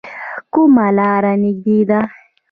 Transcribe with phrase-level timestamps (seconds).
[0.53, 1.99] کومه لار نږدې ده؟